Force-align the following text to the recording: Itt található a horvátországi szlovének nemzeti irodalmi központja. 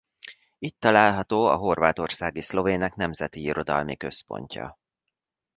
Itt 0.57 0.79
található 0.79 1.43
a 1.45 1.55
horvátországi 1.55 2.41
szlovének 2.41 2.95
nemzeti 2.95 3.41
irodalmi 3.41 3.97
központja. 3.97 4.77